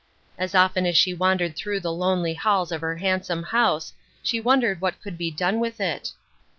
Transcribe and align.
As 0.35 0.55
often 0.55 0.87
as 0.87 0.97
she 0.97 1.13
wandered 1.13 1.55
through 1.55 1.79
the 1.81 1.91
lonely 1.93 2.33
halls 2.33 2.71
of 2.71 2.81
her 2.81 2.95
hand 2.97 3.23
some 3.23 3.43
house 3.43 3.93
she 4.23 4.41
wondered 4.41 4.81
what 4.81 4.99
could 4.99 5.15
be 5.15 5.29
done 5.29 5.59
with 5.59 5.79
it. 5.79 6.11